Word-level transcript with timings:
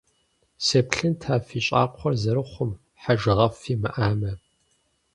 Сеплъынт, 0.65 1.21
а 1.33 1.35
фи 1.45 1.59
щӏакхъуэр 1.65 2.13
зэрыхъум, 2.21 2.71
хьэжыгъэфӏ 3.01 3.57
фимыӏамэ. 3.61 4.31